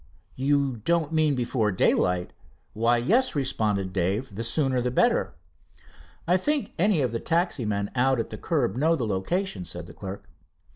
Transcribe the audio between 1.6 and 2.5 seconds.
daylight?"